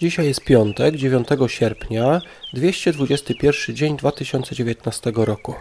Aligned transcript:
Dzisiaj 0.00 0.26
jest 0.26 0.44
piątek, 0.44 0.96
9 0.96 1.28
sierpnia, 1.46 2.20
221 2.52 3.76
dzień 3.76 3.96
2019 3.96 5.12
roku. 5.14 5.54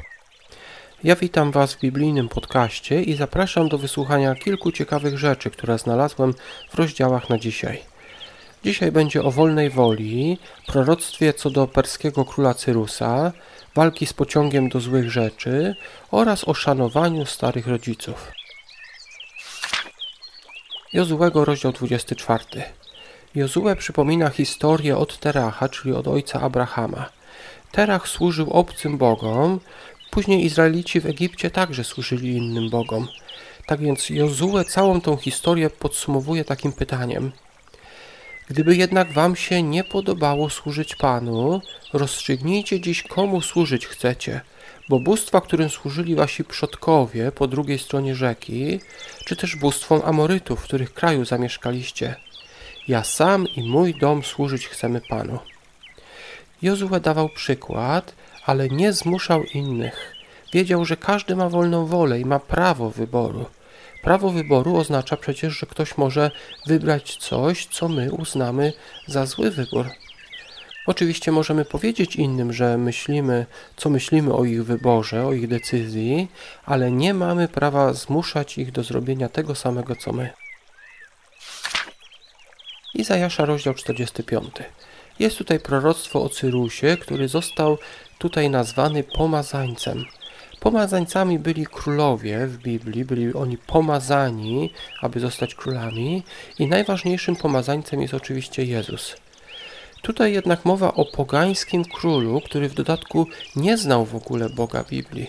Ja 1.04 1.16
witam 1.16 1.52
Was 1.52 1.74
w 1.74 1.80
biblijnym 1.80 2.30
podcaście 2.30 3.04
i 3.04 3.16
zapraszam 3.16 3.70
do 3.70 3.78
wysłuchania 3.78 4.36
kilku 4.36 4.72
ciekawych 4.72 5.18
rzeczy, 5.18 5.50
które 5.50 5.78
znalazłem 5.78 6.34
w 6.70 6.76
rozdziałach 6.76 7.30
na 7.30 7.38
dzisiaj. 7.38 7.80
Dzisiaj 8.64 8.92
będzie 8.92 9.24
o 9.24 9.32
wolnej 9.32 9.70
woli, 9.70 10.38
proroctwie 10.68 11.34
co 11.34 11.50
do 11.50 11.68
perskiego 11.68 12.26
króla 12.26 12.54
Cyrusa, 12.54 13.32
walki 13.76 14.06
z 14.06 14.14
pociągiem 14.14 14.70
do 14.70 14.80
złych 14.80 15.12
rzeczy 15.12 15.76
oraz 16.12 16.48
o 16.48 16.54
szanowaniu 16.54 17.26
starych 17.26 17.68
rodziców. 17.68 18.32
Jozułego 20.94 21.46
rozdział 21.46 21.72
24. 21.72 22.44
Jozue 23.38 23.76
przypomina 23.78 24.30
historię 24.30 24.98
od 24.98 25.20
Teracha, 25.20 25.70
czyli 25.70 25.94
od 25.94 26.08
ojca 26.08 26.42
Abrahama. 26.42 27.10
Terach 27.72 28.08
służył 28.08 28.50
obcym 28.50 28.98
bogom, 28.98 29.60
później 30.12 30.46
Izraelici 30.46 31.00
w 31.00 31.06
Egipcie 31.06 31.52
także 31.52 31.84
służyli 31.84 32.38
innym 32.38 32.70
bogom. 32.70 33.08
Tak 33.66 33.80
więc 33.80 34.10
Jozue 34.10 34.64
całą 34.68 35.02
tą 35.02 35.18
historię 35.18 35.70
podsumowuje 35.70 36.46
takim 36.46 36.74
pytaniem. 36.74 37.32
Gdyby 38.48 38.76
jednak 38.76 39.14
wam 39.14 39.36
się 39.36 39.64
nie 39.64 39.84
podobało 39.84 40.50
służyć 40.50 40.96
Panu, 40.96 41.62
rozstrzygnijcie 41.94 42.80
dziś 42.80 43.04
komu 43.04 43.42
służyć 43.42 43.88
chcecie, 43.88 44.42
bo 44.90 45.00
bóstwa, 45.00 45.42
którym 45.42 45.70
służyli 45.70 46.16
wasi 46.16 46.44
przodkowie 46.44 47.32
po 47.32 47.48
drugiej 47.48 47.80
stronie 47.80 48.16
rzeki, 48.16 48.80
czy 49.26 49.36
też 49.36 49.56
bóstwom 49.56 50.02
Amorytów, 50.06 50.60
w 50.60 50.64
których 50.64 50.94
kraju 50.94 51.26
zamieszkaliście– 51.26 52.16
ja 52.88 53.04
sam 53.04 53.48
i 53.56 53.70
mój 53.70 53.94
dom 53.96 54.24
służyć 54.24 54.68
chcemy 54.68 55.02
Panu. 55.02 55.40
Jozue 56.62 57.00
dawał 57.00 57.30
przykład, 57.30 58.14
ale 58.46 58.70
nie 58.70 58.94
zmuszał 58.94 59.44
innych. 59.44 60.16
Wiedział, 60.54 60.86
że 60.86 60.98
każdy 60.98 61.36
ma 61.36 61.50
wolną 61.50 61.86
wolę 61.86 62.20
i 62.20 62.26
ma 62.26 62.40
prawo 62.40 62.90
wyboru. 62.90 63.46
Prawo 64.04 64.30
wyboru 64.30 64.76
oznacza 64.76 65.18
przecież, 65.18 65.60
że 65.60 65.66
ktoś 65.66 65.98
może 65.98 66.32
wybrać 66.68 67.18
coś, 67.18 67.66
co 67.66 67.90
my 67.90 68.12
uznamy 68.12 68.74
za 69.08 69.26
zły 69.26 69.52
wybór. 69.52 69.86
Oczywiście 70.88 71.32
możemy 71.32 71.66
powiedzieć 71.66 72.16
innym, 72.16 72.54
że 72.54 72.78
myślimy, 72.78 73.46
co 73.76 73.90
myślimy 73.90 74.34
o 74.34 74.46
ich 74.46 74.66
wyborze, 74.66 75.26
o 75.26 75.34
ich 75.34 75.48
decyzji, 75.48 76.28
ale 76.66 76.92
nie 76.92 77.14
mamy 77.14 77.48
prawa 77.48 77.94
zmuszać 77.94 78.58
ich 78.58 78.72
do 78.72 78.84
zrobienia 78.84 79.30
tego 79.30 79.56
samego, 79.56 79.96
co 79.96 80.14
my. 80.14 80.47
Izajasza, 82.98 83.46
rozdział 83.46 83.74
45. 83.74 84.52
Jest 85.20 85.38
tutaj 85.38 85.60
proroctwo 85.60 86.24
o 86.24 86.30
Cyrusie, 86.30 86.98
który 87.02 87.28
został 87.28 87.78
tutaj 88.18 88.50
nazwany 88.50 89.04
pomazańcem. 89.04 90.06
Pomazańcami 90.60 91.40
byli 91.40 91.66
królowie 91.66 92.48
w 92.48 92.58
Biblii, 92.58 93.06
byli 93.06 93.34
oni 93.34 93.58
pomazani, 93.58 94.74
aby 95.02 95.20
zostać 95.20 95.56
królami, 95.56 96.24
i 96.60 96.68
najważniejszym 96.68 97.36
pomazańcem 97.36 98.02
jest 98.02 98.14
oczywiście 98.14 98.64
Jezus. 98.64 99.16
Tutaj 100.02 100.34
jednak 100.34 100.66
mowa 100.66 100.94
o 100.94 101.06
pogańskim 101.06 101.86
królu, 101.86 102.42
który 102.42 102.70
w 102.70 102.74
dodatku 102.74 103.28
nie 103.56 103.78
znał 103.78 104.06
w 104.06 104.16
ogóle 104.16 104.50
Boga 104.50 104.84
Biblii. 104.84 105.28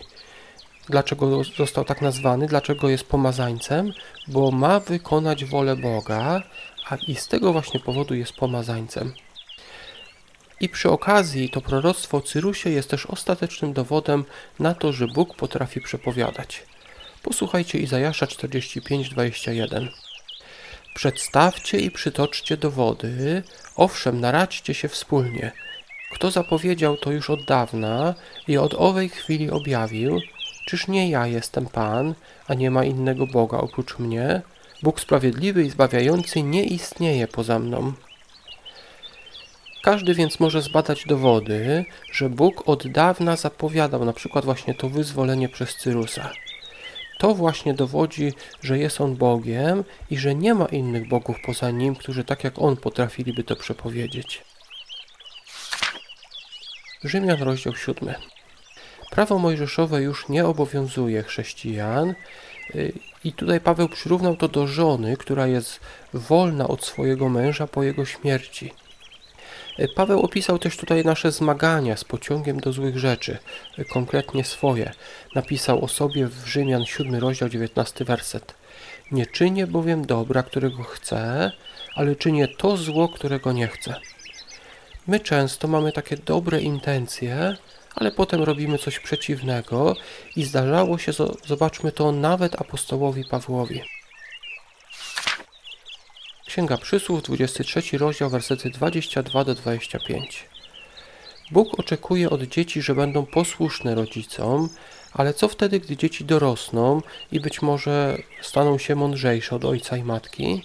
Dlaczego 0.88 1.44
został 1.44 1.84
tak 1.84 2.02
nazwany? 2.02 2.46
Dlaczego 2.46 2.88
jest 2.88 3.04
pomazańcem? 3.04 3.92
Bo 4.28 4.50
ma 4.50 4.80
wykonać 4.80 5.44
wolę 5.44 5.76
Boga, 5.76 6.42
a 6.90 6.96
i 6.96 7.14
z 7.14 7.28
tego 7.28 7.52
właśnie 7.52 7.80
powodu 7.80 8.14
jest 8.14 8.32
pomazańcem. 8.32 9.12
I 10.60 10.68
przy 10.68 10.90
okazji 10.90 11.50
to 11.50 11.60
proroctwo 11.60 12.16
o 12.16 12.20
Cyrusie 12.20 12.70
jest 12.70 12.90
też 12.90 13.06
ostatecznym 13.06 13.72
dowodem 13.72 14.24
na 14.58 14.74
to, 14.74 14.92
że 14.92 15.06
Bóg 15.06 15.36
potrafi 15.36 15.80
przepowiadać. 15.80 16.62
Posłuchajcie 17.22 17.78
Izajasza 17.78 18.26
45:21. 18.26 19.88
Przedstawcie 20.94 21.78
i 21.78 21.90
przytoczcie 21.90 22.56
dowody, 22.56 23.42
owszem, 23.76 24.20
naradźcie 24.20 24.74
się 24.74 24.88
wspólnie. 24.88 25.52
Kto 26.12 26.30
zapowiedział 26.30 26.96
to 26.96 27.12
już 27.12 27.30
od 27.30 27.44
dawna 27.44 28.14
i 28.48 28.58
od 28.58 28.74
owej 28.74 29.08
chwili 29.08 29.50
objawił, 29.50 30.20
czyż 30.66 30.88
nie 30.88 31.10
ja 31.10 31.26
jestem 31.26 31.66
Pan, 31.66 32.14
a 32.46 32.54
nie 32.54 32.70
ma 32.70 32.84
innego 32.84 33.26
Boga 33.26 33.58
oprócz 33.58 33.98
mnie? 33.98 34.42
Bóg 34.82 35.00
sprawiedliwy 35.00 35.64
i 35.64 35.70
zbawiający 35.70 36.42
nie 36.42 36.64
istnieje 36.64 37.28
poza 37.28 37.58
mną. 37.58 37.92
Każdy 39.82 40.14
więc 40.14 40.40
może 40.40 40.62
zbadać 40.62 41.04
dowody, 41.06 41.84
że 42.12 42.30
Bóg 42.30 42.68
od 42.68 42.88
dawna 42.88 43.36
zapowiadał 43.36 44.04
na 44.04 44.12
przykład 44.12 44.44
właśnie 44.44 44.74
to 44.74 44.88
wyzwolenie 44.88 45.48
przez 45.48 45.76
Cyrusa. 45.76 46.30
To 47.18 47.34
właśnie 47.34 47.74
dowodzi, 47.74 48.32
że 48.62 48.78
jest 48.78 49.00
On 49.00 49.16
Bogiem 49.16 49.84
i 50.10 50.18
że 50.18 50.34
nie 50.34 50.54
ma 50.54 50.66
innych 50.66 51.08
bogów 51.08 51.36
poza 51.46 51.70
Nim, 51.70 51.96
którzy 51.96 52.24
tak 52.24 52.44
jak 52.44 52.58
On 52.58 52.76
potrafiliby 52.76 53.44
to 53.44 53.56
przepowiedzieć. 53.56 54.42
Rzymian 57.04 57.42
rozdział 57.42 57.76
7. 57.76 58.14
Prawo 59.10 59.38
mojżeszowe 59.38 60.02
już 60.02 60.28
nie 60.28 60.46
obowiązuje 60.46 61.22
chrześcijan 61.22 62.14
i 63.24 63.32
tutaj 63.32 63.60
Paweł 63.60 63.88
przyrównał 63.88 64.36
to 64.36 64.48
do 64.48 64.66
żony, 64.66 65.16
która 65.16 65.46
jest 65.46 65.80
wolna 66.14 66.68
od 66.68 66.84
swojego 66.84 67.28
męża 67.28 67.66
po 67.66 67.82
jego 67.82 68.04
śmierci. 68.04 68.72
Y, 69.78 69.88
Paweł 69.88 70.20
opisał 70.20 70.58
też 70.58 70.76
tutaj 70.76 71.04
nasze 71.04 71.32
zmagania 71.32 71.96
z 71.96 72.04
pociągiem 72.04 72.60
do 72.60 72.72
złych 72.72 72.98
rzeczy, 72.98 73.38
y, 73.78 73.84
konkretnie 73.84 74.44
swoje. 74.44 74.92
Napisał 75.34 75.84
o 75.84 75.88
sobie 75.88 76.26
w 76.26 76.46
Rzymian 76.46 76.84
7 76.84 77.14
rozdział 77.14 77.48
19 77.48 78.04
werset. 78.04 78.54
Nie 79.12 79.26
czynię 79.26 79.66
bowiem 79.66 80.06
dobra, 80.06 80.42
którego 80.42 80.82
chcę, 80.82 81.52
ale 81.94 82.16
czynię 82.16 82.48
to 82.48 82.76
zło, 82.76 83.08
którego 83.08 83.52
nie 83.52 83.68
chcę. 83.68 83.94
My 85.06 85.20
często 85.20 85.68
mamy 85.68 85.92
takie 85.92 86.16
dobre 86.16 86.60
intencje, 86.60 87.56
ale 87.98 88.10
potem 88.10 88.42
robimy 88.42 88.78
coś 88.78 88.98
przeciwnego 88.98 89.96
i 90.36 90.44
zdarzało 90.44 90.98
się, 90.98 91.12
zobaczmy 91.46 91.92
to, 91.92 92.12
nawet 92.12 92.60
apostołowi 92.60 93.24
Pawłowi. 93.24 93.82
Księga 96.46 96.76
Przysłów, 96.76 97.22
23 97.22 97.98
rozdział, 97.98 98.30
versety 98.30 98.70
22 98.70 99.44
do 99.44 99.54
25. 99.54 100.48
Bóg 101.50 101.78
oczekuje 101.78 102.30
od 102.30 102.42
dzieci, 102.42 102.82
że 102.82 102.94
będą 102.94 103.26
posłuszne 103.26 103.94
rodzicom, 103.94 104.68
ale 105.12 105.34
co 105.34 105.48
wtedy, 105.48 105.80
gdy 105.80 105.96
dzieci 105.96 106.24
dorosną 106.24 107.02
i 107.32 107.40
być 107.40 107.62
może 107.62 108.18
staną 108.42 108.78
się 108.78 108.94
mądrzejsze 108.94 109.56
od 109.56 109.64
ojca 109.64 109.96
i 109.96 110.04
matki? 110.04 110.62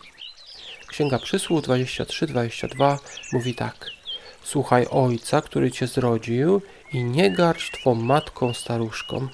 Księga 0.88 1.20
Przysłów 1.20 1.62
23-22 1.62 2.98
mówi 3.34 3.56
tak. 3.56 4.03
Słuchaj 4.44 4.88
ojca, 4.90 5.42
który 5.42 5.72
cię 5.72 5.88
zrodził 5.88 6.62
i 6.94 7.04
nie 7.04 7.32
garść 7.32 7.72
twą 7.72 7.96
matką 7.96 8.54
staruszką. 8.54 9.28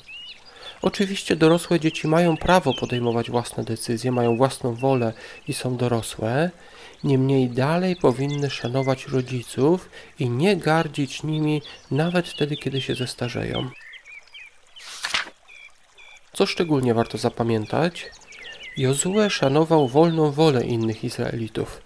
Oczywiście 0.81 1.35
dorosłe 1.35 1.79
dzieci 1.79 2.07
mają 2.07 2.37
prawo 2.37 2.73
podejmować 2.73 3.31
własne 3.31 3.63
decyzje, 3.63 4.11
mają 4.11 4.37
własną 4.37 4.75
wolę 4.75 5.13
i 5.47 5.53
są 5.53 5.77
dorosłe, 5.77 6.51
niemniej 7.03 7.49
dalej 7.49 7.95
powinny 7.95 8.49
szanować 8.49 9.07
rodziców 9.07 9.89
i 10.19 10.29
nie 10.29 10.57
gardzić 10.57 11.23
nimi 11.23 11.61
nawet 11.91 12.27
wtedy, 12.27 12.57
kiedy 12.57 12.81
się 12.81 12.95
zestarzeją. 12.95 13.69
Co 16.33 16.45
szczególnie 16.45 16.93
warto 16.93 17.17
zapamiętać? 17.17 18.05
Jozue 18.77 19.29
szanował 19.29 19.87
wolną 19.87 20.31
wolę 20.31 20.65
innych 20.65 21.03
Izraelitów. 21.03 21.81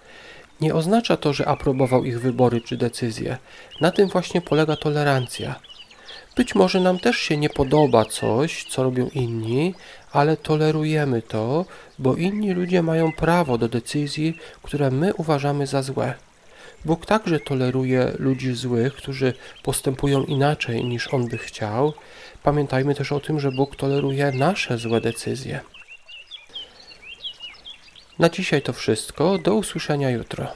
Nie 0.63 0.75
oznacza 0.75 1.17
to, 1.17 1.33
że 1.33 1.47
aprobował 1.47 2.05
ich 2.05 2.21
wybory 2.21 2.61
czy 2.61 2.77
decyzje. 2.77 3.37
Na 3.81 3.91
tym 3.91 4.09
właśnie 4.09 4.41
polega 4.41 4.75
tolerancja. 4.75 5.55
Być 6.35 6.55
może 6.55 6.79
nam 6.79 6.99
też 6.99 7.17
się 7.17 7.37
nie 7.37 7.49
podoba 7.49 8.05
coś, 8.05 8.65
co 8.69 8.83
robią 8.83 9.09
inni, 9.13 9.73
ale 10.11 10.37
tolerujemy 10.37 11.21
to, 11.21 11.65
bo 11.99 12.15
inni 12.15 12.53
ludzie 12.53 12.81
mają 12.81 13.11
prawo 13.11 13.57
do 13.57 13.69
decyzji, 13.69 14.37
które 14.61 14.91
my 14.91 15.13
uważamy 15.13 15.67
za 15.67 15.81
złe. 15.81 16.13
Bóg 16.85 17.05
także 17.05 17.39
toleruje 17.39 18.11
ludzi 18.19 18.53
złych, 18.53 18.93
którzy 18.93 19.33
postępują 19.63 20.23
inaczej 20.23 20.85
niż 20.85 21.13
On 21.13 21.27
by 21.27 21.37
chciał. 21.37 21.93
Pamiętajmy 22.43 22.95
też 22.95 23.11
o 23.11 23.19
tym, 23.19 23.39
że 23.39 23.51
Bóg 23.51 23.75
toleruje 23.75 24.31
nasze 24.31 24.77
złe 24.77 25.01
decyzje. 25.01 25.59
Na 28.19 28.29
dzisiaj 28.29 28.61
to 28.61 28.73
wszystko. 28.73 29.37
Do 29.37 29.55
usłyszenia 29.55 30.09
jutro. 30.09 30.47